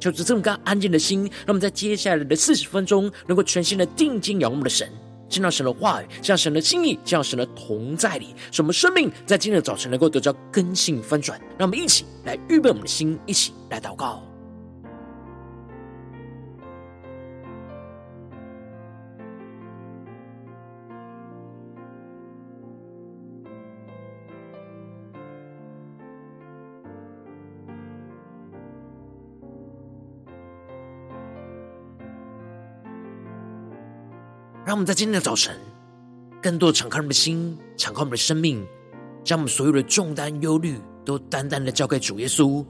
[0.00, 4.90] 求主这么干安静的心，让我们在接下来的四十分钟，能够全心的定睛仰望我们的神，
[5.28, 11.38] 见到神的话语，见到神的心意，见到神的同在里，使我们生命在今天的早晨能够得到根性翻转。
[11.58, 14.22] 让我们一起来预备我们的心，一起来祷告。
[34.64, 35.58] 让我们在今天的早晨，
[36.42, 38.66] 更多的敞开我们的心，敞开我们的生命，
[39.24, 42.64] 将我们所有的重担、忧虑都单单的交给主耶稣。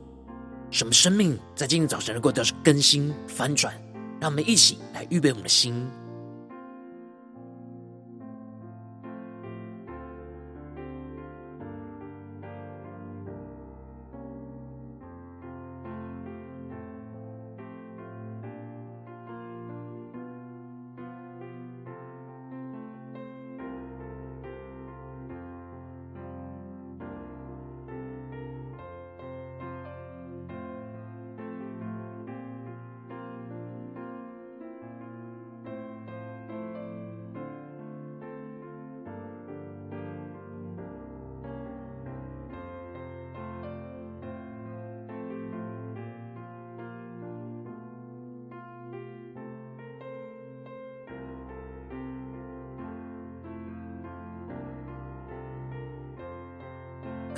[0.71, 3.75] 什么生命在今天早晨能够得到更新翻转？
[4.21, 5.89] 让我们一起来预备我们的心。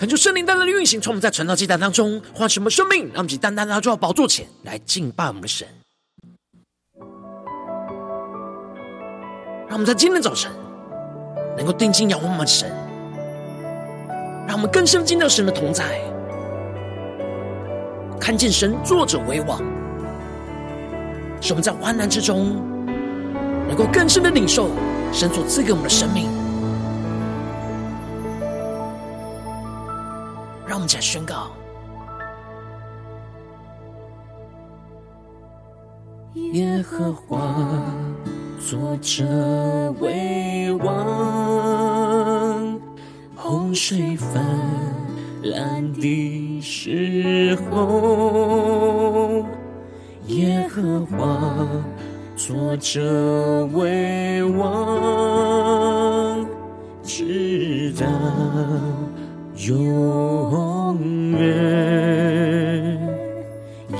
[0.00, 5.68] 恳求圣灵单单的运行，从我们在传道祭坛当中唤醒我们生命，让我们以单单来到宝座前来敬拜我们的神。
[9.68, 10.50] 让我们在今天早晨
[11.54, 12.72] 能够定睛仰望我们的神，
[14.48, 16.00] 让我们更深进到神的同在，
[18.18, 19.58] 看见神作者为王，
[21.42, 22.56] 使我们在患难之中
[23.68, 24.70] 能够更深的领受
[25.12, 26.39] 神所赐给我们的生命。
[30.80, 31.50] 让我们再宣告：
[36.54, 37.54] 耶和华
[38.58, 42.80] 作者为王，
[43.36, 44.42] 洪水泛
[45.42, 49.44] 滥的时候，
[50.28, 51.68] 耶和华
[52.36, 56.42] 作者为王，
[57.02, 58.06] 直到。
[59.68, 59.76] 永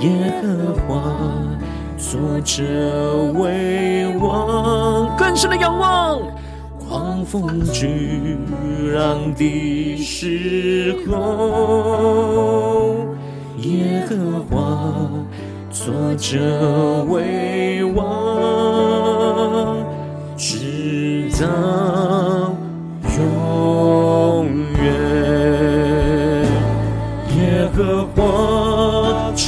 [0.00, 1.02] 耶和华
[1.96, 2.62] 作者
[3.34, 6.18] 为王，更深的仰望，
[6.78, 8.36] 狂风巨
[8.94, 12.96] 浪的时候，
[13.58, 14.16] 耶和
[14.50, 15.00] 华
[15.70, 19.76] 作者为王，
[20.36, 21.46] 直到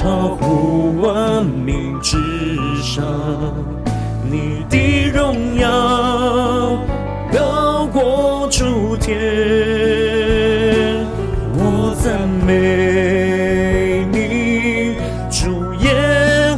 [0.03, 2.19] 超乎万民之
[2.83, 3.05] 上，
[4.29, 6.77] 你的荣耀
[7.33, 9.17] 高过诸天，
[11.55, 14.97] 我赞美你，
[15.31, 15.95] 主耶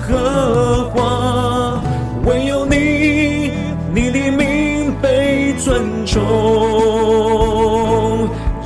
[0.01, 1.83] 和华，
[2.25, 3.53] 唯有你，
[3.95, 6.19] 你的名被尊重，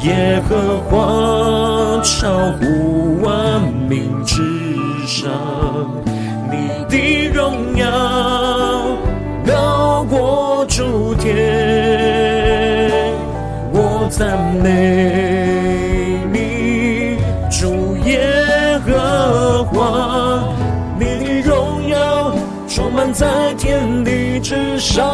[0.04, 2.77] 耶和华超乎。
[14.19, 17.19] 赞美你，
[17.49, 20.43] 主耶和华，
[20.99, 22.32] 你的荣耀
[22.67, 25.06] 充满在天地之上。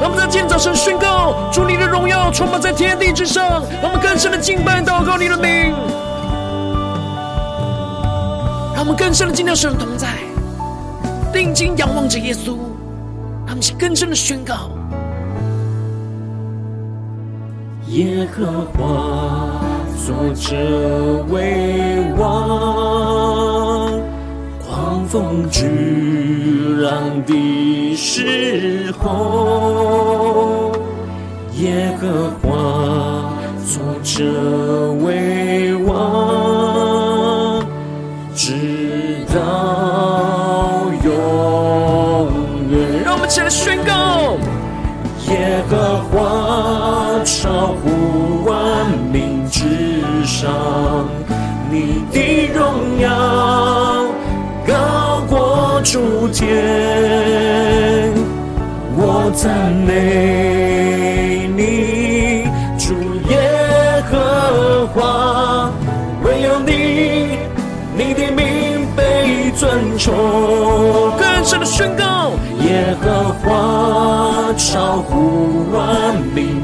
[0.00, 5.74] 让我们在今天早晨宣告，主你的荣耀充满在天地之上，让我们更深的敬拜祷告你的名。
[8.72, 10.08] 让我们更深的进到神同在，
[11.30, 12.56] 定睛仰望着耶稣，
[13.46, 14.70] 让我们更深的宣告：
[17.94, 19.62] 耶和华
[20.04, 20.56] 坐着
[21.30, 23.88] 为王，
[24.66, 25.62] 狂风巨
[26.82, 30.72] 浪的时候，
[31.52, 33.30] 耶和华
[33.64, 34.24] 坐着
[35.04, 37.64] 为王，
[38.34, 39.38] 直到
[41.04, 41.08] 永
[42.72, 43.04] 远。
[43.04, 44.36] 让我们起来宣告。
[45.28, 46.73] 耶和华
[47.24, 49.62] 超乎万民之
[50.26, 51.08] 上，
[51.70, 53.08] 你的荣耀
[54.66, 58.12] 高过诸天，
[58.94, 62.44] 我赞美你，
[62.78, 62.92] 主
[63.30, 65.70] 耶和华，
[66.24, 67.38] 唯有你，
[67.96, 70.12] 你的名被尊崇。
[71.18, 74.52] 更深的宣告，耶和华。
[74.56, 76.62] 超乎万民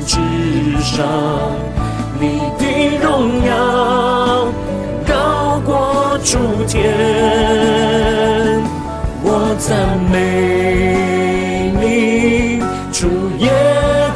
[0.90, 1.06] 上，
[2.19, 4.48] 你的荣耀
[5.06, 6.82] 高过诸天，
[9.22, 9.78] 我赞
[10.10, 12.60] 美你，
[12.90, 13.06] 主
[13.38, 13.52] 耶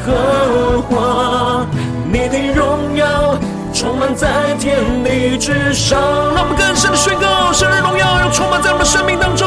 [0.05, 1.65] 和华，
[2.11, 3.39] 你的荣耀
[3.73, 4.27] 充满在
[4.59, 5.97] 天地之上。
[6.35, 9.47] 让我们更深的宣告，神的荣耀要充满在我们的生命当中，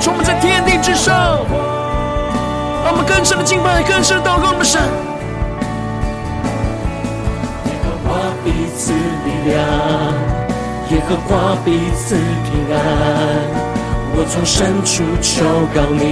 [0.00, 1.40] 充满在天地之上。
[2.84, 4.80] 让我们更深的敬拜，更深的祷告，我们神。
[8.76, 9.56] 华彼此力量，
[10.90, 12.14] 耶和华彼此
[12.44, 12.76] 平安。
[14.14, 15.44] 我从深处求
[15.74, 16.04] 告你，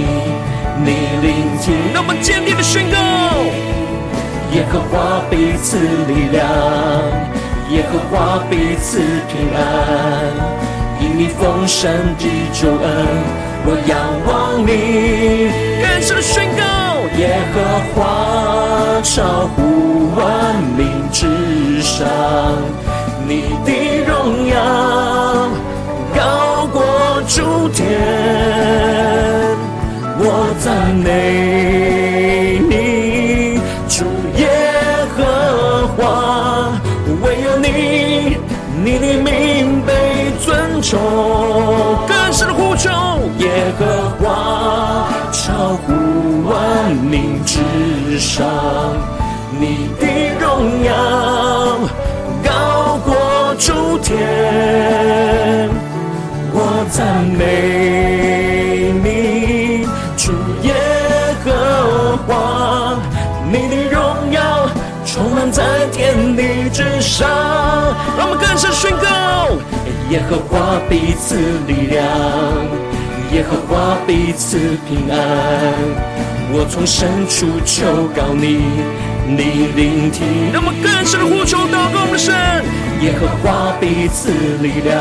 [0.83, 0.89] 你
[1.21, 1.29] 聆
[1.61, 1.65] 听。
[1.93, 2.97] 让我坚定的宣告：
[4.51, 5.77] 耶和华彼此
[6.07, 6.41] 力量，
[7.69, 8.97] 耶和华彼此
[9.29, 9.61] 平安。
[10.99, 12.85] 因你丰盛的救恩。
[13.67, 13.93] 我仰
[14.25, 15.51] 望你，
[15.81, 16.63] 更深的宣告：
[17.17, 17.55] 耶和
[17.93, 19.59] 华超乎
[20.15, 22.07] 万民之上，
[23.27, 23.71] 你的
[24.05, 24.53] 荣耀
[26.15, 26.81] 高过
[27.27, 27.85] 诸天。
[30.17, 34.03] 我赞美你，主
[34.37, 34.47] 耶
[35.15, 36.01] 和华，
[37.21, 38.37] 唯有你，
[38.83, 39.91] 你的名被
[40.43, 40.99] 尊崇。
[42.07, 42.89] 更深的呼求。
[43.39, 44.23] 耶和华
[45.35, 45.91] 超乎
[46.49, 47.59] 万民之
[48.17, 48.47] 上，
[49.59, 50.07] 你的
[50.39, 50.93] 荣耀
[52.41, 55.69] 高过诸天，
[56.53, 59.85] 我赞美你，
[60.15, 60.31] 主
[60.63, 60.73] 耶
[61.43, 62.97] 和华，
[63.51, 64.69] 你的荣耀
[65.05, 67.29] 充满在天地之上。
[68.17, 69.49] 让我们更深宣告：
[70.09, 71.35] 耶和华彼此
[71.67, 72.01] 力量。
[73.35, 75.17] 耶和华彼此平安，
[76.53, 78.63] 我从深处求告你，
[79.27, 80.53] 你聆听。
[80.53, 82.33] 让我更深的呼求祷告我们的神。
[83.01, 84.31] 耶和华彼此
[84.63, 84.95] 力量，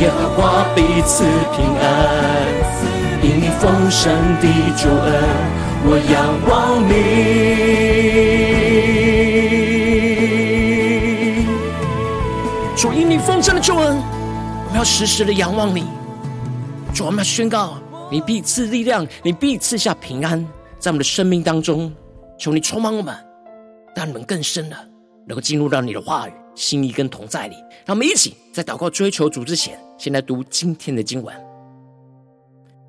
[0.00, 1.84] 耶和华彼此平安，
[3.20, 4.10] 因你丰盛
[4.40, 5.12] 的救恩，
[5.84, 6.94] 我仰望你。
[12.74, 15.86] 主因你丰盛的救恩，我们要时时的仰望你。
[16.94, 17.76] 主，我们要宣告：
[18.08, 20.40] 你必赐力量，你必赐下平安，
[20.78, 21.92] 在我们的生命当中。
[22.38, 23.16] 求你充满我们，
[23.96, 24.76] 让你们更深的
[25.26, 27.56] 能够进入到你的话语、心意跟同在里。
[27.84, 31.34] 让我们一起在祷告、追求主之前，先来读今天的经文。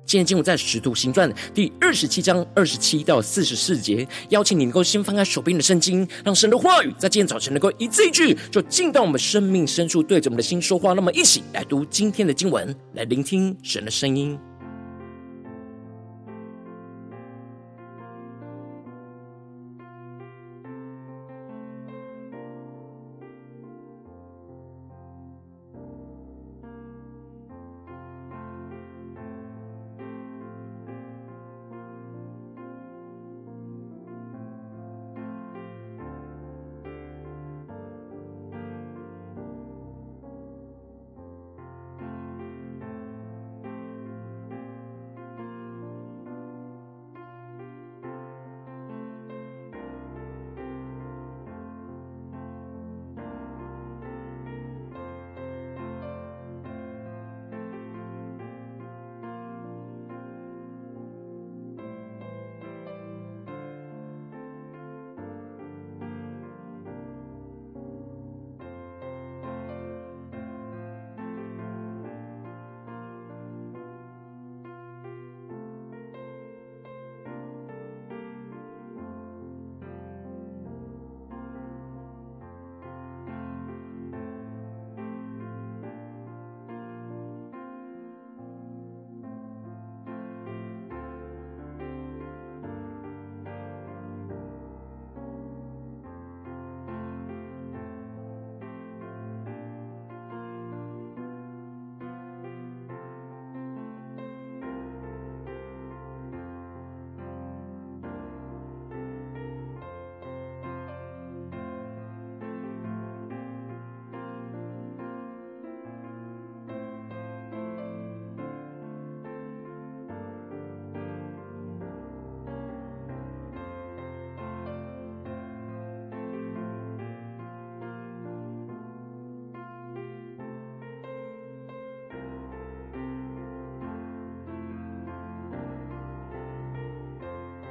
[0.06, 10.92] 今天经文在《使徒行传》第二十七章二十七到四十四节，邀请你能够先翻开手边的圣经，让神的话语在今天早晨能够一字一句，就进到我们生命深处，对着我们的心说话。
[10.92, 14.38] 那么，一起来读今天的经文，来聆听神的声音。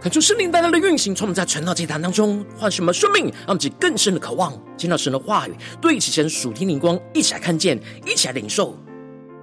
[0.05, 8.77] 看出圣灵带来的运行，从我们在传道祭坛当中唤醒我们生命，让我们更深的渴望见到神的话语，对齐神属天灵光，一起来看见，一起来领受。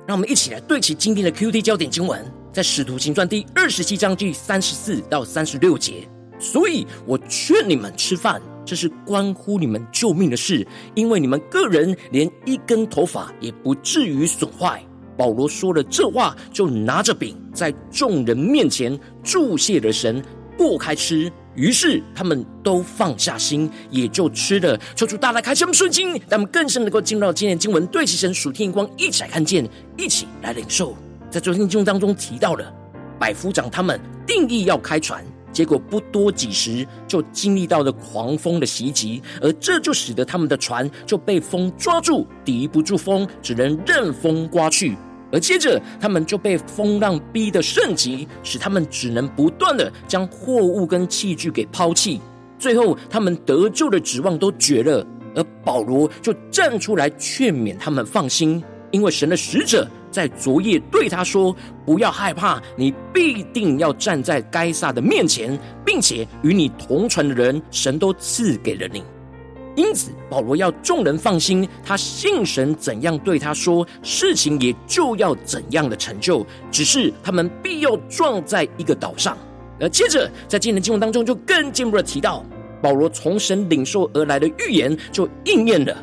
[0.07, 6.09] 让我们一起来对齐今天的 QT 焦点经文，在使徒行传第二十七章第三十四到三十六节。
[6.39, 10.65] 所以我劝你们吃饭，这是关乎你们救命的事，
[10.95, 14.81] 因为你们个人连一根头发也不至于损坏。
[15.17, 20.25] 保罗说了这话，就拿着饼在众人面前祝谢了神。
[20.63, 24.79] 擘开吃，于是他们都放下心，也就吃了。
[24.95, 30.97] 求主大大开启我们顺心，让我们更深能够进入到今天经文，对齐神属天光，一起来看见，一起来领受。
[31.29, 32.73] 在昨天经文当中提到了
[33.19, 44.97] 百夫长他们定义要开船，结果不多几时就经历到了狂风的袭击，而这就使得他们的船就被风抓住，抵不住风，只能任风刮去。
[45.33, 52.21] 而接着，他们就被风浪逼得甚急，使他们只能不断的将货物跟器具给抛弃。
[52.59, 55.05] 最后，他们得救的指望都绝了。
[55.35, 69.03] 而保罗就站出来劝勉他们放心，因为神的使者在昨夜对他说：“不要害怕，你必定要站在该撒的面前，并且与你同船的人，神都赐给了你。”
[69.75, 76.47] 因此，保罗要众人放心，他信神怎样对他说，事情也就要怎样的成就。
[76.71, 79.37] 只是他们必要撞在一个岛上。
[79.81, 82.45] 而接着，在今天的经文当中，就更进一步的提到，
[82.83, 85.97] 保罗从神领受而来的预言就应验了。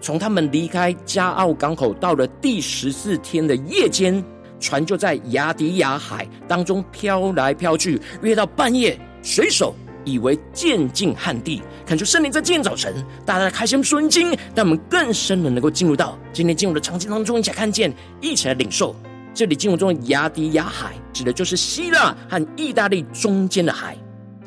[0.00, 4.22] 从他们离开加奥港口到了第十四天的夜间，
[4.60, 9.74] 船就在亚迪亚海当中飘来飘去，约到半夜，水手
[10.06, 11.60] 以为渐进旱地。
[11.84, 12.94] 看出圣灵在今天早晨，
[13.26, 18.96] 大家的开心顺经，让我们更深的能够进入到今天进入的场景当中，一起来看见，一起来领受。
[19.34, 23.94] 这里经文中的亚迪亚海，指的就是希腊和意大利中间的海；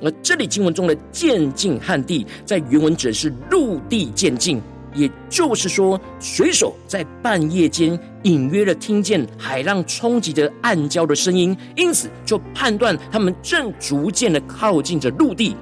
[0.02, 4.60] 而这里经文中的渐进旱地，在原文指的是陆地渐进，
[5.00, 15.56] 也就是说，水手在半夜间隐约的听见海浪冲击着暗礁的声音，因此就判断他们正逐渐的靠近着陆地。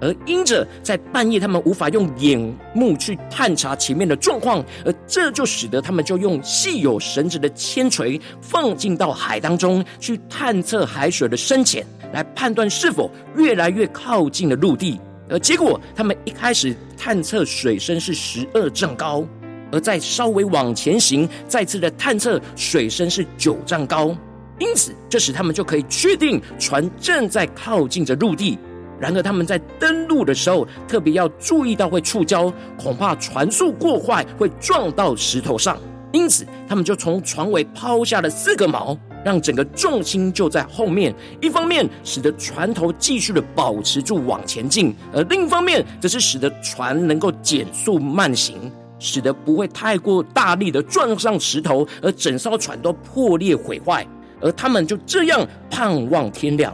[0.00, 2.38] 而因着在半夜，他们无法用眼
[2.72, 15.00] 目去探查前面的状况，而这就使得他们就用系有绳子的铅锤放进到海当中去探测海水的深浅，来判断是否越来越靠近了陆地。
[15.28, 19.24] 而结果，他们一开始探测水深是十二丈高，
[19.70, 24.16] 而再稍微往前行，再次的探测水深是九丈高。
[24.58, 28.58] 因此，这时他们就可以确定船正在靠近着陆地。
[28.98, 35.78] 然而，他们在登陆的时候，特别要注意到会触礁，恐怕船速过快会撞到石头上。
[36.12, 41.14] 因此，他们就从船尾抛下了四个锚，让整个重心就在后面。
[41.40, 48.56] 一方面使得船头继续的保持住往前进，而另一方面则是使得船能够减速慢行，
[48.98, 54.06] 使得不会太过大力的撞上石头，而整艘船都破裂毁坏。
[54.40, 56.72] 而他们就这样盼望天亮。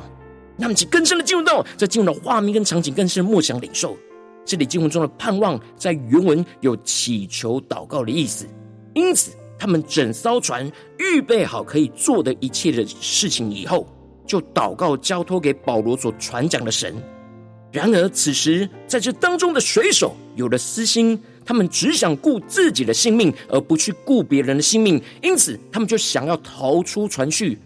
[0.57, 3.97] 那么，其更深的进入到这进入的画面跟场景，更是默想领受。
[4.45, 8.47] 这里经文中的盼望，在原文有祈求、祷告的意思。
[8.95, 13.87] 因此，他们整艘船预备好可以做的一切的事情以后，
[14.27, 16.95] 就祷告交托给保罗所传讲的神。
[17.73, 25.03] 然而，此时在这当中的水手有了私心，他们只想顾自己的性命，而不去顾别人的性命。
[25.23, 27.59] 因此，他们就想要逃出船去。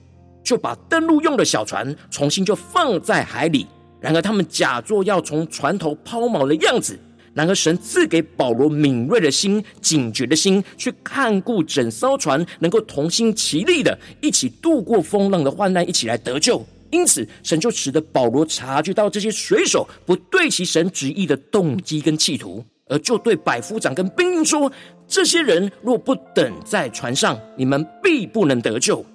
[0.43, 3.67] 就把登陆用的小船重新就放在海里，
[4.01, 6.99] 然而他们假作要从船头抛锚的样子。
[7.39, 16.67] 然而神赐给保罗敏锐的心、警觉的心，去看顾整艘船，能够同心齐力的一起度过风浪的患难，一起来得救。
[16.91, 24.73] 因此，神就使得保罗察觉到这些水手不对其神旨意的动机跟企图，而就对百夫长跟兵丁说
[25.07, 29.07] ：“这些人若不等在船上，你们必不能得救。”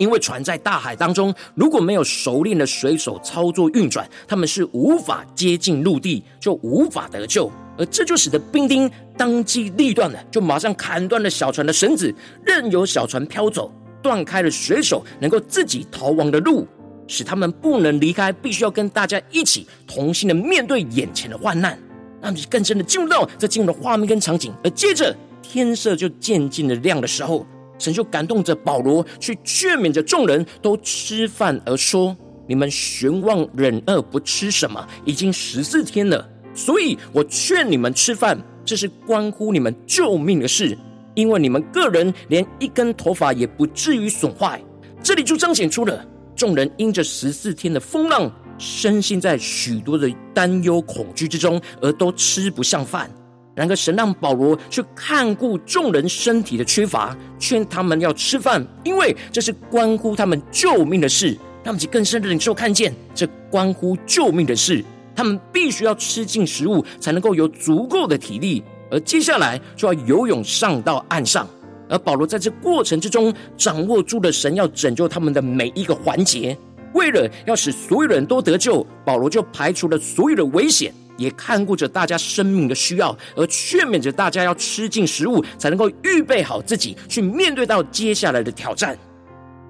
[0.00, 7.52] 因为船在大海当中，如果没有熟练的水手操作运转，他们是无法接近陆地，就无法得救。
[7.76, 13.70] 而这就使得兵丁当机立断的，就马上砍断了小船的绳子，任由小船飘走，
[14.02, 16.66] 断开了水手能够自己逃亡的路，
[17.06, 21.78] 使他们不能离开，必须要跟大家一起同心的面对眼前的患难。
[22.22, 27.46] 让你更深的进入到这进入的画面跟场景，而接着天色就渐渐的亮的时候。
[27.80, 36.28] 神就感动着保罗，去劝勉着众人都吃饭，而说：“你们悬望忍饿不吃什么，已经十四天了。
[36.54, 40.76] 所以我劝你们吃饭，这是关乎你们救命的事，
[41.14, 44.62] 因为你们个人连一根头发也不至于损坏。”
[45.02, 46.04] 这里就彰显出了
[46.36, 53.10] 众人因着十四天的风浪，深陷在许多的担忧、恐惧之中，而都吃不上饭。
[53.54, 61.36] 然而，神让保罗去看顾众人身体的缺乏，劝他们要吃饭，因为这是关乎他们救命的事。
[61.62, 64.82] 让我们更深的领受看见，这关乎救命的事，
[65.14, 68.62] 他们必须要吃进食物，才能够有足够的体力。
[68.90, 71.46] 而接下来就要游泳上到岸上。
[71.88, 76.56] 而保罗在这过程之中，掌握住了神要拯救他们的每一个环节。
[76.94, 80.94] 为了要使所有人都得救，保罗就排除了所有的危险。
[81.20, 88.98] 也看顾着大家生命的需要，而劝勉着大家要吃进食物，才能够预备好自己去面对到接下来的挑战。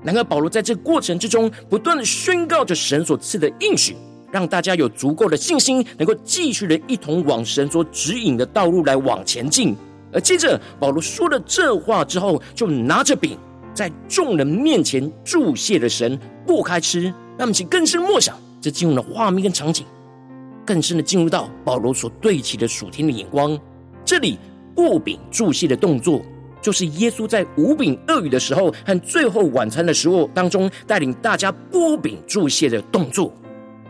[0.04, 3.96] 然而，保罗在这过程之中，不断的宣告着神所赐的应许，
[4.30, 9.76] 让大家有足够的信心，能够继续的一同往神所指引的道路来往前进。
[10.12, 13.36] 而接着，保罗说了这话之后，就拿着饼
[13.74, 19.84] 在众人面前祝谢了神，擘开吃，那么请更深默想这进入的画面跟场景。
[20.66, 23.58] 更深的进入到保罗所对齐的属天的眼光，
[24.04, 24.38] 这里
[24.76, 26.22] 擘饼祝谢的动作，
[26.62, 33.32] 就是耶稣在五饼二鱼的时候和最后晚餐的时候当中，带领大家擘饼祝谢的动作。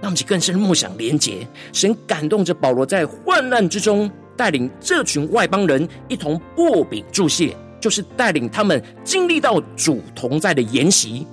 [0.00, 11.26] 那么，就更深的默想连结，神感动着保罗在患难之中，带领这群外邦人一同擘饼祝谢，就是带领他们经历到主同在的筵席。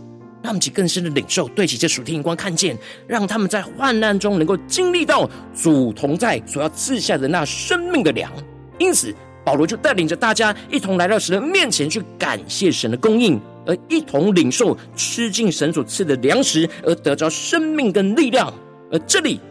[0.48, 8.32] 让他们更深的领受，对齐这属天眼光，看见，让他们在患难中能够经历到主同在所要赐下的那生命的粮。
[8.78, 18.54] 因此，保罗就带领着大家一同来到神的面前，去感谢神的供应，而一同领受吃尽神所赐的粮食，而得着生命跟力量。
[18.90, 19.42] 而这里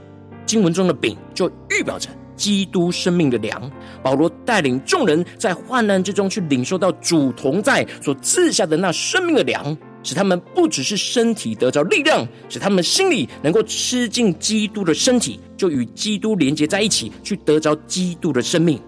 [0.47, 3.71] 经文中的饼，就预表着基督生命的粮。
[4.03, 9.77] 保罗带领众人在患难之中去领受到主同在所赐下的那生命的粮。
[10.07, 18.81] 使他们不只是身体得着力量，使他们心里能够吃进基督的身体，就与基督连接在一起，去得着基督的生命。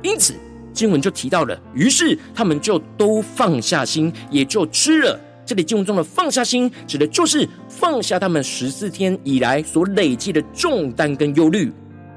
[0.00, 0.32] 因此，
[0.72, 5.20] 经文就提到了，于是他们就都放下心，也就吃了。
[5.44, 11.70] 这里经文中的放下心，指的就是放下他们十四天以来所累积的重担跟忧虑。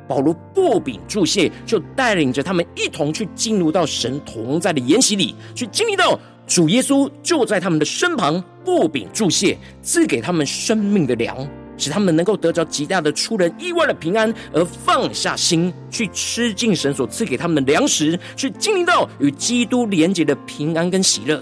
[0.08, 6.18] 保罗擘饼祝谢，就带领着他们一同去进入到神同在的筵席里，去经历到。
[6.48, 21.42] 主耶稣就在他们的身旁，布饼祝谢，赐给他们生命的粮，使他们能够得着极大的出人意外的平安，而放下心去吃尽神所赐给他们的粮食，去经历到与基督连结的平安跟喜乐。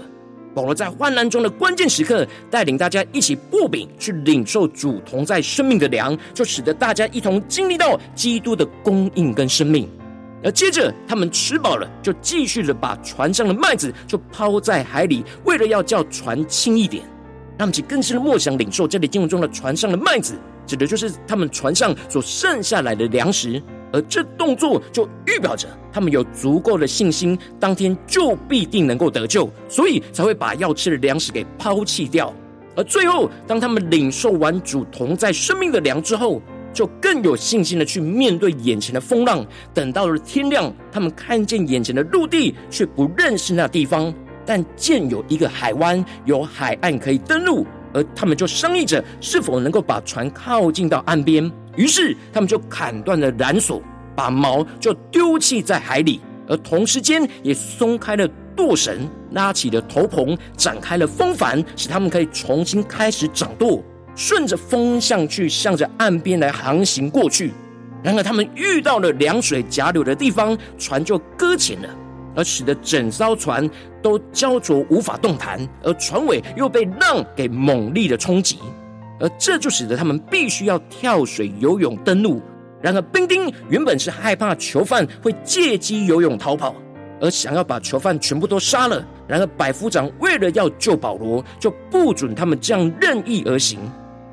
[0.54, 9.88] 保罗在患难中的关键时刻，带领大家一起布饼，去领受主同在生命的粮，就使得大家一同经历到基督的供应跟生命。
[10.44, 17.02] 而接着，他们吃饱了，就继续的把船上的麦子就抛在海里，为了要叫船轻一点。
[17.58, 20.34] 他们其更深的默想领受这里经文中的船上的麦子，
[20.66, 23.62] 指的就是他们船上所剩下来的粮食。
[23.90, 32.34] 而这动作就预表着他们有足够的信心，当天就必定能够得救，所以才会把要吃的粮食给抛弃掉。
[32.74, 36.42] 而最后，当他们领受完主同在生命的粮之后，
[36.74, 39.46] 就更有信心的去面对眼前的风浪。
[39.72, 44.12] 等到了天亮，他们看见眼前的陆地，却不认识那地方，
[44.44, 47.64] 但见有一个海湾，有海岸可以登陆。
[47.94, 51.48] 而他们就商议着是否能够把船靠近到岸边。
[51.76, 53.80] 于是他们就砍断了缆索，
[54.16, 63.80] 把锚就丢弃在海里，而同时间也松开了舵绳，拉起了头篷，展开了风帆，使他们可以重新开始掌舵。
[64.14, 67.52] 顺着风向去，向着岸边来航行过去。
[68.02, 71.88] 然而，他们遇到了凉水夹流的地方，船就搁浅了，
[72.36, 73.68] 而使得整艘船
[74.02, 75.58] 都焦灼，无法动弹。
[75.82, 78.58] 而船尾又被浪给猛烈的冲击，
[79.18, 82.42] 而这就使得他们必须要跳水游泳登陆。
[82.82, 86.74] 然而，兵丁原本是害怕囚犯会借机游泳逃跑，
[87.22, 89.02] 而想要把囚犯全部都杀了。
[89.26, 93.78] 然而，百夫长为了要救保罗，就不准他们这样任意而行。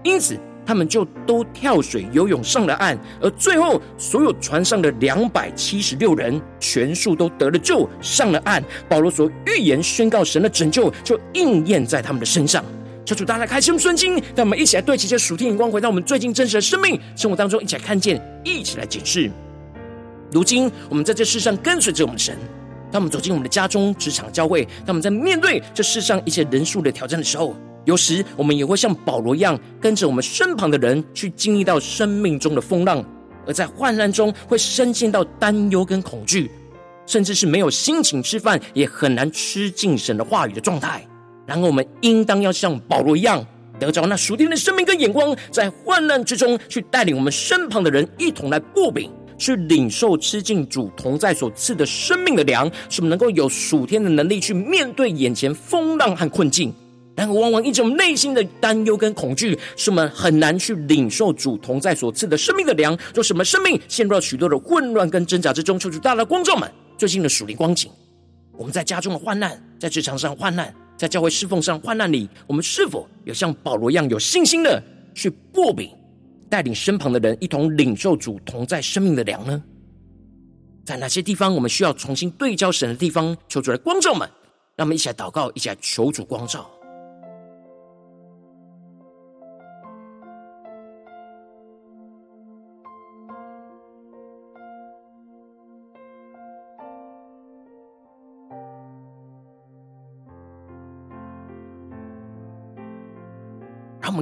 [0.03, 8.63] 因此，他们就都跳水游泳上了岸，而最后，所有船上的两百七十六人全数都得了救，上了岸。
[8.87, 12.63] 保罗所预言宣告神的拯救，就应验在他们的身上。
[13.03, 19.29] 求主大家开心顺心，让我们一起来对齐这属天眼光，回到我们最近真实的生命生活当中，一起来看见，一起来解释。
[20.31, 22.37] 如今，我们在这世上跟随着我们的神，
[22.91, 27.55] 当我们走进我们的家中、职场、教会，当我们在面对这世上一些人数的挑战的时候。
[27.85, 33.03] 有时我们也会像保罗一样，跟着我们身旁的人去经历到生命中的风浪，
[33.47, 36.51] 而在患难中会深陷到担忧跟恐惧，
[37.07, 41.05] 甚至是没有心情吃饭，也很难吃进神的话语的状态。
[41.47, 43.43] 然后我们应当要像保罗一样，
[43.79, 56.71] 得着那属天的生命跟眼光，在患难之中去带领我们身旁的人一同来过饼，去领受吃尽主同在所赐的生命的粮，使我们能够有属天的能力去面对眼前风浪和困境。
[57.21, 65.77] 然而，往往一种内心的担忧跟恐惧，使我们很难去领受主同在所赐的生命的粮，就使我们生命陷入了许多的混乱跟挣扎之中。
[65.77, 67.91] 求主大的光照们最近的属灵光景，
[68.53, 74.81] 我们在家中的患难，在职场上患难，在教会侍奉上患难里，我们是否有像保罗一样有信心的
[75.13, 75.91] 去擘饼，
[76.49, 79.61] 带领身旁的人一同领受主同在生命的粮呢？
[80.83, 83.37] 在哪些地方我们需要重新对焦神的地方？
[83.47, 84.27] 求主来光照们，
[84.75, 86.67] 让我们一起来祷告，一起来求主光照。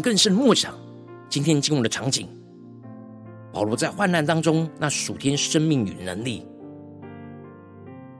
[0.01, 0.73] 更深默想
[1.29, 2.27] 今天经文的场景。
[3.51, 6.45] 保罗在患难当中，那属天生命与能力，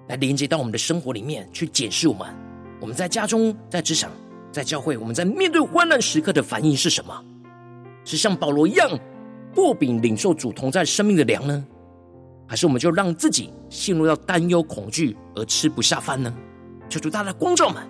[0.08, 2.28] 来连接到我们的生活里面，去检视我们。
[2.82, 4.12] 我们在家中、在职场、
[4.52, 7.24] 在教会，我们在面对患难时刻的反应是什么？
[8.06, 8.90] 是像保罗一样，
[9.54, 11.64] 擘饼领受主同在生命的粮呢？
[12.48, 16.34] 还是我们就让自己陷入到担忧、恐惧而吃不下饭呢？
[16.90, 17.84] 求主大家光照们，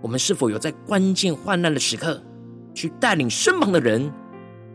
[0.00, 2.20] 我们是否有在关键患难的时刻，
[2.74, 4.12] 去带领身旁的人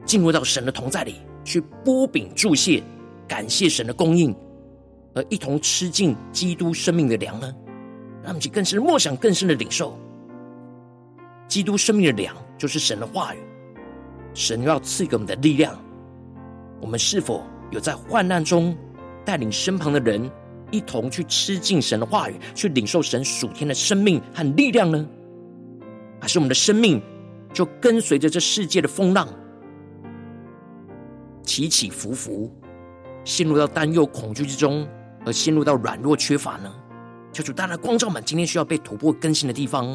[0.05, 2.83] 进入到神的同在里，去擘饼祝谢，
[3.27, 4.35] 感谢神的供应，
[5.13, 7.53] 而一同吃尽基督生命的粮呢？
[8.23, 9.97] 让我们去更深默想，更深的领受
[11.47, 13.37] 基督生命的粮，就是神的话语。
[14.33, 15.75] 神要赐给我们的力量，
[16.79, 18.77] 我们是否有在患难中
[19.25, 20.29] 带领身旁的人
[20.69, 25.07] 一同去吃尽神的话语，去领受神属天的生命和力量呢？
[26.19, 27.01] 还是我们的生命，
[27.57, 29.27] 就跟随着这世界的风浪
[31.41, 32.55] 起起伏伏，
[33.23, 34.87] 陷入到担忧、恐惧之中，
[35.25, 36.71] 而陷入到软弱、缺乏呢？
[37.33, 39.87] 求主大大光照们，今天需要被突破、更新的地方，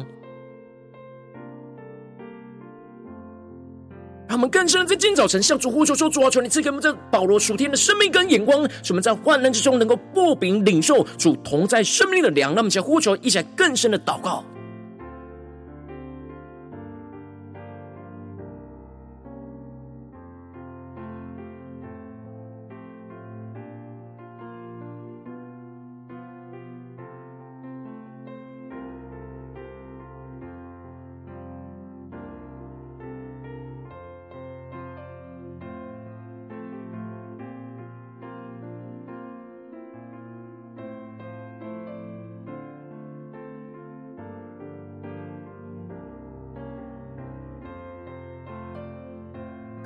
[4.27, 14.43] 让我们更深的在今早晨向主呼求说：“主啊，求你赐给我们这保罗属天的生命跟眼光，使我们在患难之中能够擘饼领受主同在生命的粮。”让我们一起来呼求，一起更深的祷告。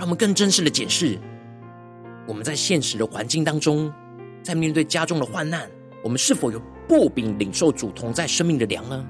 [0.08, 1.20] 我们更真实的检视，
[2.26, 3.93] 我们在现实的环境当中，
[4.41, 5.70] 在面对家中的患难，
[6.02, 9.06] 我们是否有擘饼领受主同在生命的粮呢？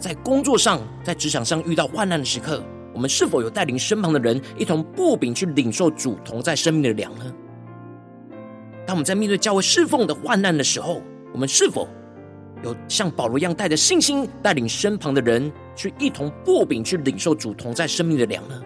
[0.00, 2.60] 在工作上，在职场上遇到患难的时刻，
[2.92, 7.32] 我们是否有带领身旁的人一同擘饼去领受主同在生命的粮呢？
[8.84, 11.00] 当我们在面对教会侍奉的患难的时候，
[11.32, 11.88] 我们是否
[12.64, 18.60] 有像保罗一样带着信心，带领身旁的人去一同擘饼去领受主同在生命的粮呢？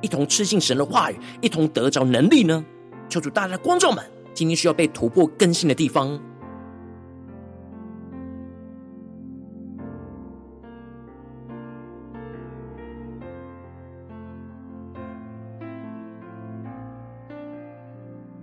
[0.00, 2.64] 一同吃进神的话语，一同得着能力呢？
[3.08, 4.04] 求主大家的观众们，
[4.34, 6.20] 今天需要被突破更新的地方。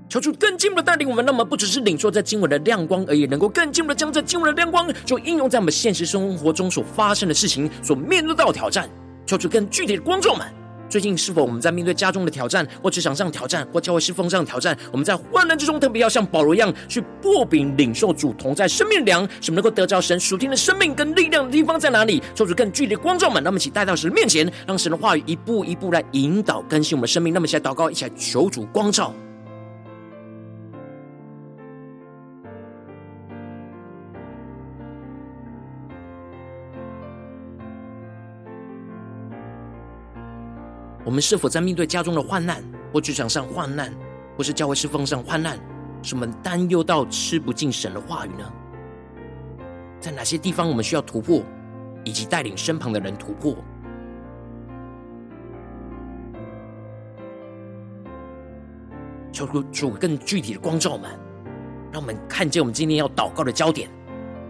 [0.09, 8.87] 求主更进一步的带领我们，那么不只是领受在经文的亮光而已，能够更进一步的将这经文的亮光，就应用在我们现实生活中所发生的事情，所面对到的挑战。
[9.25, 10.62] 求主更具体的光照们。
[10.93, 14.77] 最近是否我们在面对家中的挑战，或职场上的挑战，或教会侍奉上的挑战？
[14.91, 22.21] 我们在患难之中，特别要像保罗一样，去破饼领受主同在生命的粮，什么能够得着神属天的生命跟力量的地方在哪里？
[22.35, 27.33] 求主更具体的光照们，那么一起带到神面前，让神的话语一步一步来引导更新我们的生命。
[27.33, 29.11] 那么，一起来祷告，一起来求主光照。
[41.05, 43.93] 我们是否在面对家中的患难，或职场上患难，
[44.37, 45.59] 或是教会侍奉上患难，
[46.01, 48.53] 使我们担忧到吃不进神的话语呢？
[49.99, 51.43] 在哪些地方我们需要突破，
[52.03, 53.55] 以及带领身旁的人突破？
[59.31, 61.09] 求主更具体的光照我们，
[61.91, 63.89] 让我们看见我们今天要祷告的焦点，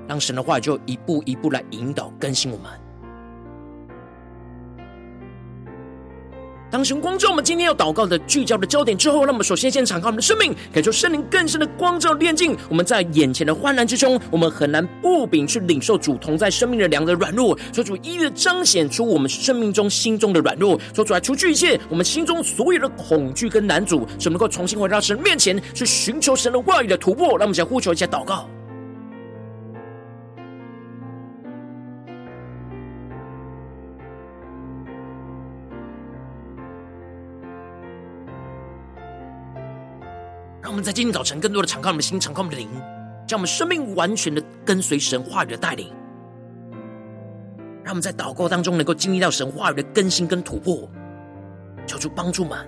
[0.07, 2.82] 让神的话就一步一步来引导更新我们。
[6.73, 12.57] 当神光照我们今天要祷告的聚焦的焦点之后，让我们首先先敞开我们的生命，感受圣灵更深的光照炼净。
[12.67, 27.37] 我们在眼前的患难之中，我们很难不秉去领受主同在生命的良的软弱，求主一一彰显出我们生命中心中的软弱，求主来除去一切我们心中所有的恐惧跟难阻，使我们能够重新回到神面前去寻求神的话语的突破。
[27.37, 28.49] 让我们先呼求一下祷告。
[40.73, 42.67] 我们在今天早晨更多的敞开我们的心，敞开我们的灵，
[43.27, 45.93] 将我们生命完全的跟随神话语的带领。
[47.83, 50.89] 让我们在祷告当中能够经历到神话语的更新跟突破，
[51.85, 52.67] 求主帮助们。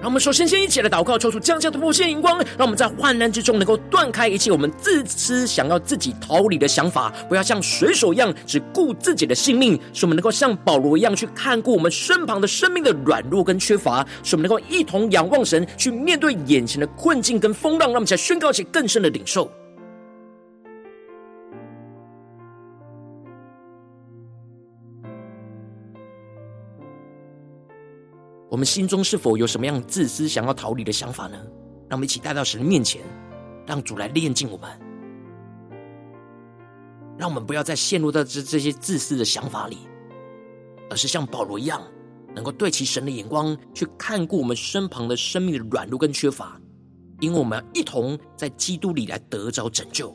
[0.00, 19.52] 让我们首先先一起来祷告，抽出降下突破性荧光，让我们在患难之中能够断开一切我们自私想要自己逃离的想法，不要像水手一样只顾自己的性命，使我们能够像保罗一样去看顾我们身旁的生命的软弱跟缺乏，使我们能够一同仰望神，去面对眼前的困境跟风浪，让我们才宣告起更深的领受。
[28.50, 31.38] 我们心中是否有什么样自私、想要逃离的想法呢？
[31.88, 33.00] 让我们一起带到神面前，
[33.64, 34.68] 让主来炼净我们，
[37.16, 39.78] 让我们不要再陷入到这这些自私的想法里，
[40.90, 41.80] 而是像保罗一样，
[42.34, 46.60] 能够对齐神的眼光，去看顾我们身旁的生命的软弱跟缺乏，
[47.20, 50.12] 因为我们要一同在基督里来得着拯救。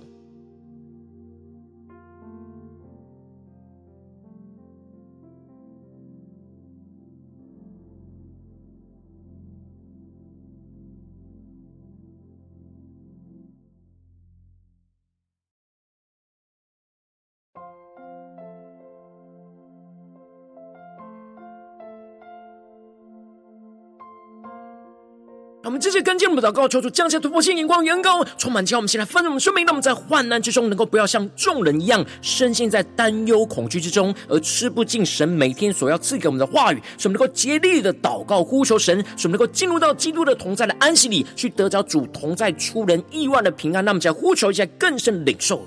[25.65, 36.79] 我们继续跟进我们的祷告，求主降下突破性眼光，远高充满教我们，先来翻转我们生命，让我们在患难之中能够不要像众人一样，深陷在担忧恐惧之中，而吃不进神每天所要赐给我们的话语。
[36.99, 43.83] 使我们能够竭力的祷告呼求神，使我们能够进入到基督的同在的安息里，去得着主同在出人意外的平安。
[43.83, 45.65] 那么，再呼求一下更深领受。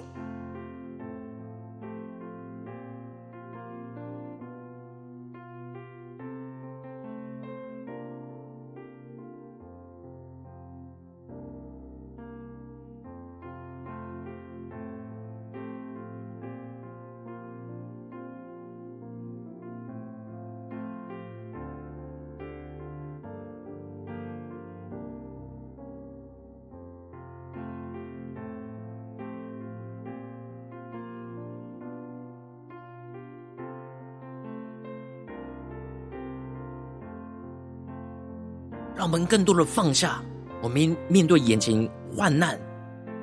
[39.29, 40.23] 更多的放下，
[40.63, 41.87] 我们面对眼前
[42.17, 42.59] 患难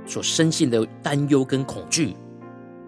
[0.05, 2.15] 所深陷的担忧跟恐惧，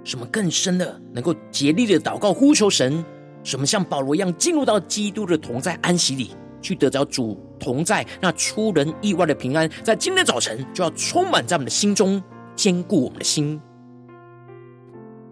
[0.03, 3.03] 什么更深的能够竭力的祷告呼求神，
[3.43, 12.21] 什么像保罗一样进入到基督的同在安息里，去得着主同在那出人意外的平安，在今天早晨就要充满在我们的心中，
[12.55, 13.59] 坚固我们的心。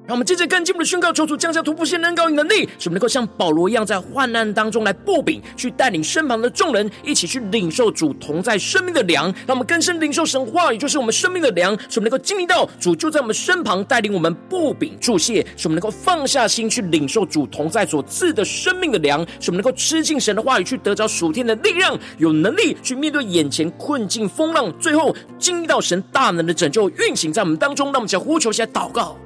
[0.07, 9.33] 让我们接着更进一步的宣告，求主降下突破性能高与能力，使我们能够像保罗一样，在患难当中来步饼，去带领身旁的众人一起去领受主同在生命的粮。
[9.47, 27.87] 让我们更深领受神话语，就是我们生命的粮，使我们能够经历到主就在我们身旁带领我们步饼注谢，使我们能够放下心去领受主同在所赐的生命的粮，使我们能够吃进神的话语，去得着属天的力量，有能力去面对眼前困境风浪，最后经历到神大能的拯救运行在我们当中。
[27.87, 29.17] 让我们想呼求，起来祷告。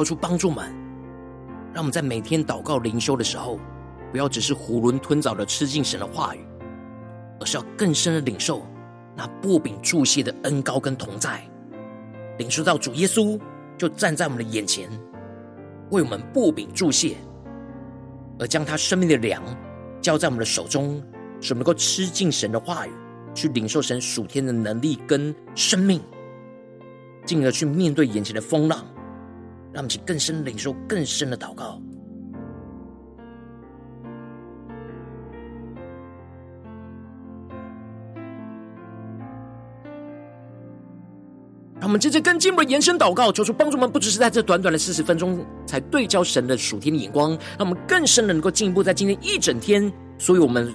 [0.00, 0.64] 求主帮助们，
[1.74, 3.58] 让我们在每天祷告灵修的时候，
[4.10, 6.40] 不要只是囫囵吞枣的吃进神的话语，
[7.38, 8.66] 而是要更深的领受
[9.14, 11.46] 那擘饼祝谢的恩膏跟同在，
[12.38, 13.38] 领受到主耶稣
[13.76, 14.88] 就站在我们的眼前，
[15.90, 17.16] 为我们擘饼祝谢，
[18.38, 19.42] 而将他生命的粮
[20.00, 21.02] 交在我们的手中，
[21.42, 22.90] 使我们能够吃进神的话语，
[23.34, 26.00] 去领受神属天的能力跟生命，
[27.26, 28.82] 进而去面对眼前的风浪，
[29.72, 31.80] 让我们去更深领受更深的祷告。
[41.78, 50.70] 让我们接着更进一步延伸祷告，求主帮助我们，不只是在这短短的四十分钟才对焦神的属天的眼光，让我们更深的能够进一步在今天一整天，所以我们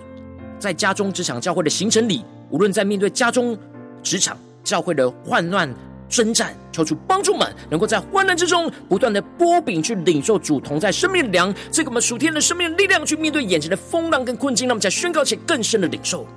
[0.58, 3.56] 在家中、职场、教会的行程里，无论在面对家中、
[4.02, 5.72] 职场、教会的患难
[6.10, 16.28] 征战，求主帮助们，能够在患难之中不断的波饼去领受主同在生命的粮，这个我们属天的生命力量，去面对眼前的风浪跟困境，让我们再宣告起更深的领受。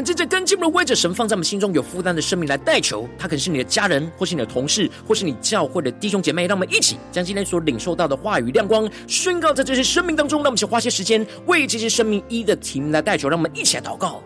[0.00, 6.46] 们接着跟进的为着神放在我们心中有负担的生命来代求，他可能是你的家人，或是你的同事，或是你教会的弟兄姐妹。
[6.46, 10.38] 让我们一起将今天所领受到的话语亮光宣告在这些生命当中。
[10.40, 13.28] 让我们先花些时间为这些生命一的题目来代求。
[13.28, 14.22] 让我们一起来祷告，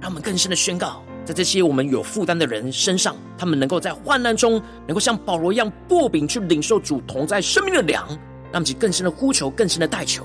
[0.00, 8.08] 让我们更深的宣告，在这些我们有负担的人身上，他们能够在患难中，能够像保罗一样擘饼去领受主同在生命的粮。
[8.50, 10.24] 让我们更深的呼求，更深的代求。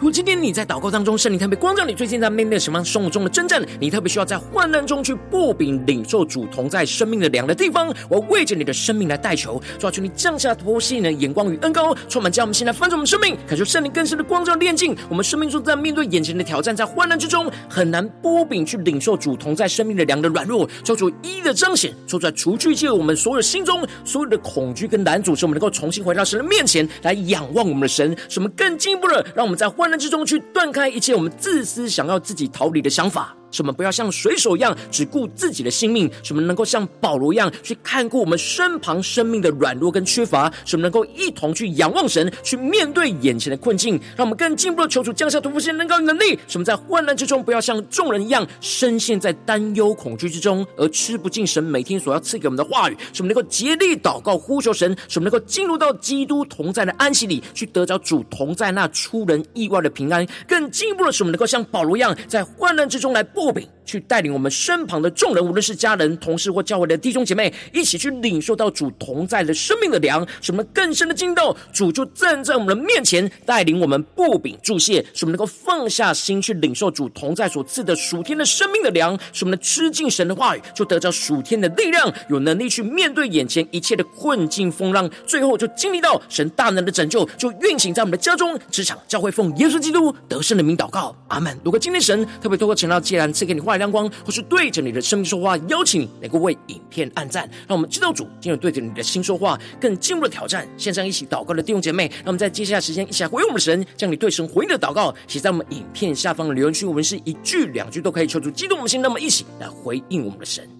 [0.00, 33.36] 如果今天你在祷告当中，圣灵特别光照你，最近在面对什么生活中的征战，你特别需要在患难中去擘饼领受主同在生命的粮的地方，我要为着你的生命来代求，抓住，你降下突破性的眼光与恩膏，充满将我们现在翻转我们生命，感受圣灵更深的光照炼净我们生命中，在面对眼前的挑战，在患难之中很难擘饼去领受主同在生命的粮的软弱，求主一一的彰显，说出来除去一切我们所有心中所有的恐惧跟难阻，使我们能够重新回到神的面前来仰望我们的神，使我们更进一步的让我们在患难之中去断开一切我们自私想要自己逃离的想法。
[33.50, 63.26] 什么不要像水手一样只顾自己的性命，什么能够像保罗一样去看顾我们身旁生命的软弱跟缺乏，什么能够一同去仰望神，去面对眼前的困境，让我们更进一步的求主降下突破性能高能力，什么在患难之中不要像众人一样深陷在担忧恐惧之中，而吃不进神每天所要赐给我们的话语，什么能够竭力祷告呼求神，什么能够进入到基督同在的安息里，去得着主同在那出人意外的平安，更进一步的什么能够像保罗一样在患难之中来。
[63.40, 91.58] 擘饼去带领我们身旁的众人，无论是家人、同事或教会的弟兄姐妹，一起去领受到主同在的生命的粮，使我们更深的进到主就站在我们的面前，带领我们擘饼祝谢，使我们能够放下心去领受主同在所赐的属天的生命的粮，使我们的吃进神的话语，就得着属天的力量，有能力去面对眼前一切的困境风浪，最后就经历到神大能的拯救，就运行在我们的家中、职场、教会，奉耶稣基督得胜的名祷告，阿门。
[91.64, 100.68] 如果今天神特别透过晨祷祭坛赐给你话语亮光，或是对着你的生命说话，邀请你能够为影片按赞，让我们知道主今日对着你的心说话，更进一步的挑战。
[100.76, 110.79] 线上一起祷告的弟兄姐妹，那我们在接下来时间一起来回应我们的神，将你对神回应的祷告写在我们影片下方的留言区，我们是一句两句都可以求助激动我们心，那么一起来回应我们的神。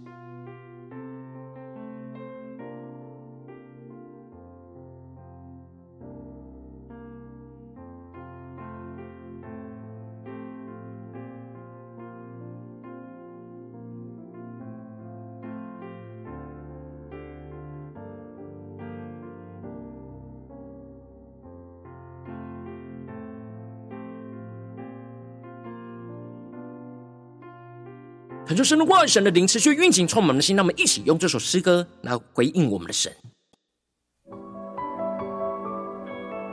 [28.51, 30.57] 恳求神的话语、神的灵持续运行，充满我们的心。
[30.57, 33.13] 让我们一起用这首诗歌来回应我们的神，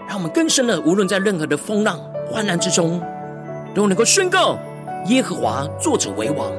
[0.08, 3.02] 让我们更深的，无论在任何的风浪、患难之中，
[3.74, 4.60] 都能够宣告
[5.08, 6.52] 耶和华作者为王。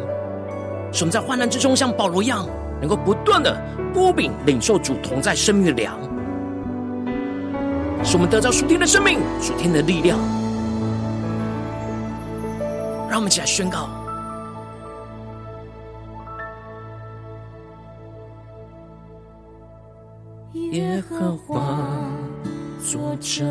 [0.93, 2.45] 使我们在患难之中，像保罗一样，
[2.81, 3.57] 能够不断的
[3.95, 5.97] 波饼领受主同在生命的粮，
[8.05, 10.19] 使我们得到属天的生命、属天的力量。
[13.09, 13.89] 让我们一起来宣告。
[21.09, 22.13] 和华
[22.85, 23.43] 作者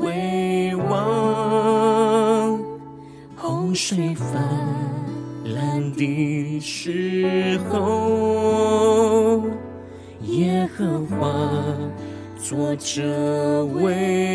[0.00, 2.58] 为王，
[3.36, 4.24] 洪水泛
[5.44, 9.42] 滥的时候，
[10.22, 11.28] 耶和华
[12.38, 14.27] 作者为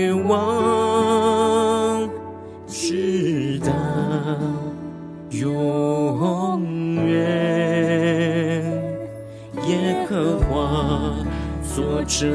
[11.76, 12.28] 作者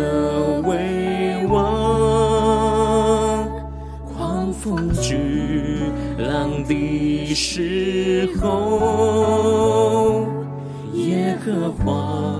[0.67, 1.63] 为王，
[4.13, 5.17] 狂风巨
[6.19, 10.27] 浪的时候，
[10.95, 12.35] 耶和华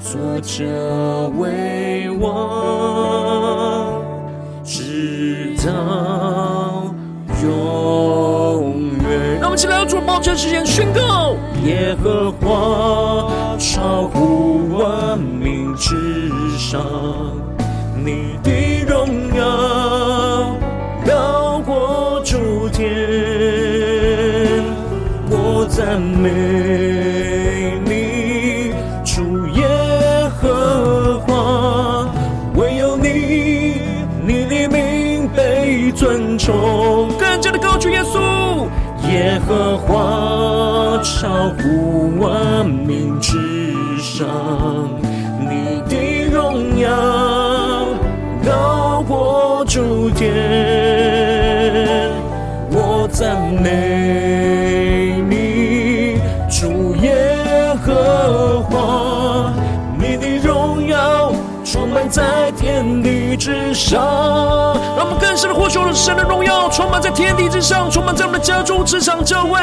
[0.00, 0.64] 作者
[1.38, 4.02] 为王，
[4.64, 6.92] 直到
[7.44, 8.74] 永
[9.08, 9.38] 远。
[9.38, 15.53] 让我们起来，要做保证时间宣告：耶和华超乎万民
[15.86, 16.80] 之上，
[17.94, 18.50] 你的
[18.88, 19.06] 荣
[19.36, 20.56] 耀
[21.06, 22.88] 高过诸天，
[25.28, 26.30] 我赞美
[27.84, 28.72] 你，
[29.04, 29.66] 主耶
[30.40, 32.08] 和华，
[32.56, 33.82] 唯有你，
[34.26, 37.10] 你的名被尊崇。
[37.18, 38.18] 更加的高举耶稣，
[39.12, 43.03] 耶和华超乎万民
[50.24, 52.10] 天，
[52.70, 56.18] 我赞美你，
[56.48, 59.52] 主耶和华，
[59.98, 61.32] 你的荣耀
[61.64, 64.00] 充满在天地之上。
[64.96, 69.60] 让我们更深的呼求神的荣耀充满在天地之上，充满在我们的家中、职场、教会，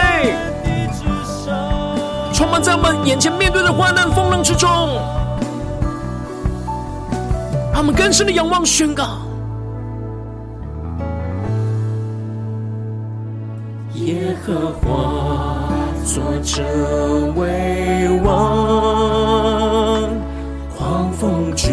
[2.33, 4.69] 充满在我们眼前面对的患难风浪之中。
[7.73, 9.17] 他们更深的仰望宣告：
[14.11, 15.69] 耶和华
[16.03, 16.61] 作者
[17.37, 20.03] 为王，
[20.77, 21.69] 狂风巨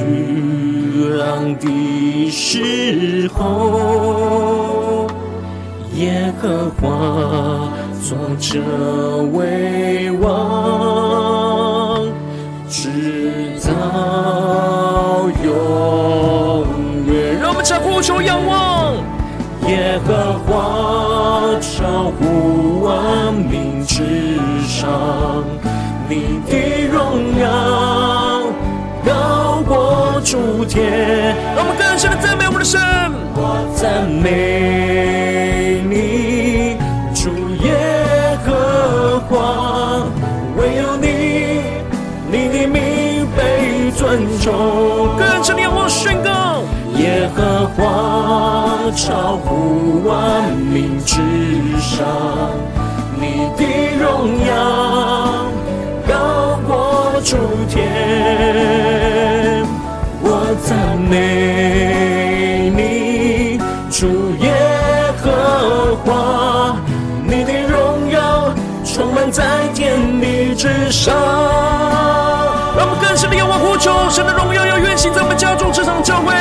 [1.19, 5.09] 浪的时候，
[5.97, 7.69] 耶和华
[8.01, 8.61] 作者
[9.33, 12.07] 为王，
[12.69, 15.51] 直到永
[17.09, 17.37] 远。
[17.41, 17.81] 让我们在。
[17.81, 18.95] 呼求仰望，
[19.67, 20.38] 耶和
[21.79, 24.03] 华超乎万民之
[24.67, 24.89] 上，
[26.09, 28.43] 你的荣耀
[29.07, 31.37] 高过诸天。
[31.55, 32.81] 让我们更深的赞美我们的神，
[33.35, 36.77] 我赞美你，
[37.15, 37.31] 主
[37.65, 40.03] 耶和华，
[40.57, 41.63] 唯有你，
[42.31, 45.17] 你的名被尊重。
[45.17, 46.65] 更深的仰望宣告。
[46.97, 51.15] 耶和华超乎万民之
[51.79, 52.05] 上，
[53.15, 53.63] 你的
[53.97, 55.47] 荣耀
[56.09, 57.37] 高过诸
[57.69, 59.65] 天，
[60.21, 60.77] 我赞
[61.09, 64.53] 美你，主耶
[65.23, 66.77] 和华，
[67.25, 68.53] 你的荣耀
[68.85, 71.15] 充满在天地之上。
[72.77, 76.35] 让我们更深的仰望呼求，神的荣耀要运行在我们家中、职场、教会。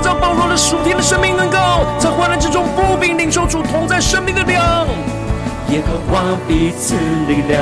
[0.00, 1.56] 着保罗的属天的生命，能够
[1.98, 4.86] 在患难之中擘饼领受主同在生命的粮。
[5.70, 6.94] 耶和华彼此
[7.26, 7.60] 力量，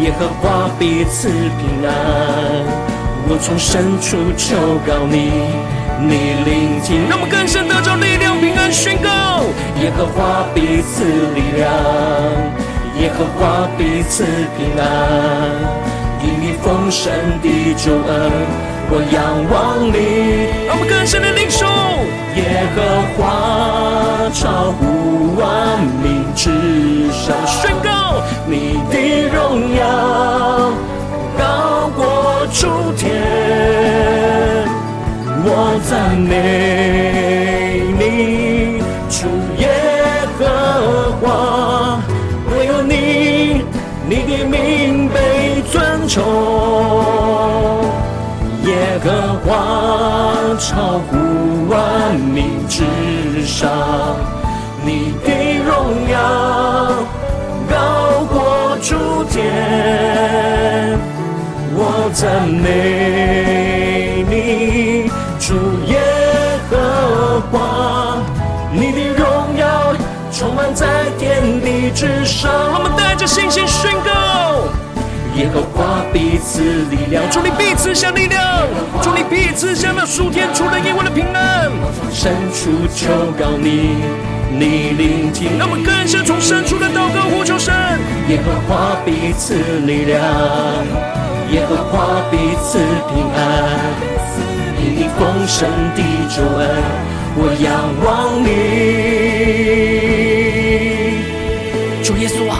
[0.00, 1.90] 耶和华彼此平安。
[3.30, 4.56] 我从深处求
[4.86, 5.52] 告你，
[6.00, 7.08] 你聆听。
[7.08, 9.42] 让我们更深得着力量、平安宣告。
[9.82, 11.04] 耶和华彼此
[11.34, 11.68] 力量。
[12.98, 14.24] 耶和华彼此
[14.56, 14.86] 平安，
[16.22, 18.32] 因你丰盛的救恩，
[18.90, 19.16] 我仰
[19.50, 19.54] 望
[19.92, 19.96] 你。
[20.66, 21.66] 让我们更深的领受。
[22.36, 22.42] 耶
[22.74, 22.78] 和
[23.16, 23.18] 华
[24.32, 25.42] 超乎万
[26.02, 28.94] 民之上，宣告你的
[29.34, 29.80] 荣耀
[31.36, 33.06] 高过诸天，
[35.42, 35.46] 我
[35.88, 36.32] 赞美
[37.98, 38.80] 你，
[39.10, 39.26] 主
[39.60, 39.67] 耶
[50.58, 52.82] 超乎万民之
[53.46, 53.70] 上，
[54.84, 55.30] 你的
[55.64, 56.18] 荣耀
[57.70, 60.98] 高过诸天，
[61.76, 65.54] 我赞美你，主
[65.86, 66.00] 耶
[66.68, 68.20] 和华，
[68.72, 69.24] 你的荣
[69.56, 69.94] 耀
[70.32, 72.50] 充满在天地之上。
[72.74, 74.47] 我们带着信心宣告。
[75.38, 76.60] 耶和华彼此
[76.90, 78.66] 力量，祝你彼此相力量，
[79.00, 81.70] 祝你彼此相那数天出人意外的平安。
[82.12, 83.08] 深处求
[83.38, 83.98] 告你，
[84.50, 85.56] 你聆听。
[85.56, 87.72] 让我们更深从深处的祷告呼求神。
[88.28, 89.54] 耶和华彼此
[89.86, 90.20] 力量，
[91.52, 93.38] 耶和华彼此平安。
[94.82, 96.02] 因你丰盛的
[96.34, 96.66] 救恩，
[97.36, 97.70] 我仰
[98.04, 98.48] 望你。
[102.02, 102.58] 主耶稣啊，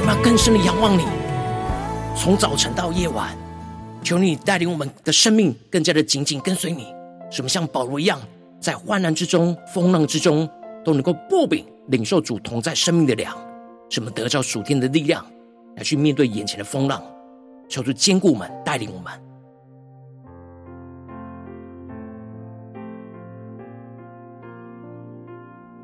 [0.00, 1.06] 我们要更深的仰望你。
[2.24, 3.36] 从早晨到夜晚，
[4.02, 6.86] 求你带领我们的生命更加的紧紧跟随你，
[7.30, 8.18] 使我们像保罗一样，
[8.58, 10.48] 在患难之中、风浪之中，
[10.82, 13.36] 都能够不柄领受主同在生命的粮，
[13.90, 15.22] 使我们得着属天的力量，
[15.76, 17.04] 来去面对眼前的风浪。
[17.68, 19.12] 求主坚固我们，带领我们。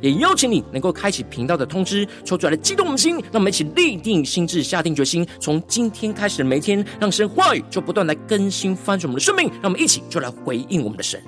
[0.00, 11.22] 也邀请你能够开启频道的通知，抽出来的激动我们的心，让我们一起立定心智，下定决心，从今天开始的每一天，让神话语就不断来更新翻转我们的生命，让我们一起就来回应我们的神。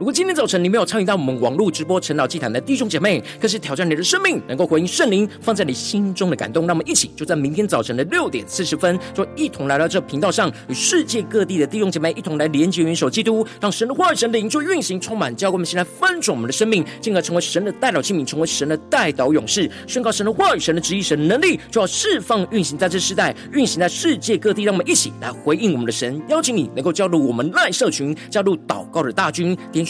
[0.00, 6.66] 如果今天早晨你没有参与到我们网络直播晨祷祭坛的弟兄姐妹，更是挑战你的生命，能够回应圣灵放在你心中的感动。
[6.66, 24.62] 让我们一起就在明天早晨的六点四十分，就一同来到这频道上，与世界各地的弟兄姐妹一同来连接、元首基督，让神的话语、神的灵就运行、充满，教给我们，先来翻转我们的生命，进而成为神的代祷器皿，成为神的代祷勇士，宣告神的话语、神的旨意、神的能力，就要释放、运行在这世代，运行在世界各地。
[24.62, 29.89] 让我们一起来回应我们的神，邀请你能够加入我们赖社群，加入祷告的大军，点。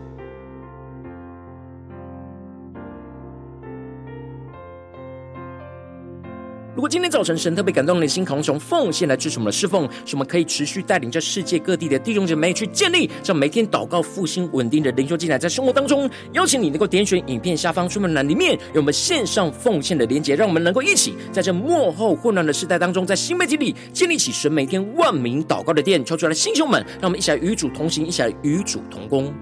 [6.73, 29.33] 如果今天早晨神特别感动你的心，渴望从奉献来支持我们的侍奉，使我们可以持续带领着世界各地的弟兄姐妹去建立这每天祷告复兴稳定的灵修祭坛，在生活当中，邀请你能够点选影片下方说明栏里面有我们线上奉献的连结，让我们能够一起在这幕后混乱的时代当中，在新媒体里建立起神每天万名祷告的殿，求出来的弟兄们，让我们一起来与主同行，一起来与主同工。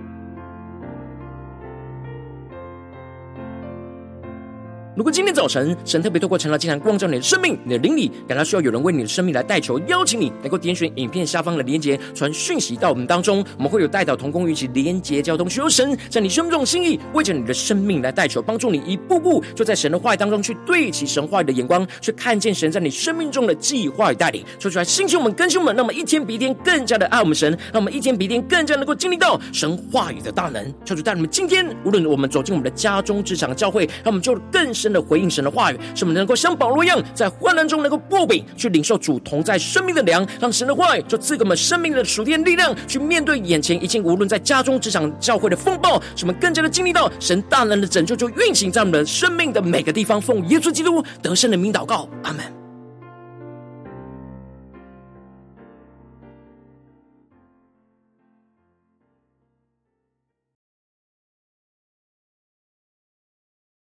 [5.00, 24.44] 如果今天早晨神特别透过晨祷祭坛光照你的生命，你的灵里感到需要有人为你的生命来代求，邀请你能够点选影片下方的连结，传讯息到我们当中，我们会有代祷同工，一起连结交通，寻求神在你生命中心意，为着你的生命来代求，帮助你一步步就在神的话语当中去对齐神话语的眼光，去看见神在你生命中的计划与带领。
[24.60, 30.62] 说出来，星球们、更新们，让我们一天比一天更加的爱我们神，让我们一天比一天更加能够经历到神话语的大能。
[30.84, 50.20] 求主带我们今天，无论我们走进我们的家中、职场、教会，让我们就更深的回应神的话语，使我们能够像保罗一样，在患难中能够不饼去领受主同在生命的粮，让神的话语就赐给我们生命的属天力量，去面对眼前一切，无论在家中、职场、教会的风暴，使我们更加的经历到神大能的拯救，就运行在我们的生命的每个地方。
[50.20, 52.69] 奉耶稣基督得胜的名祷告，阿门。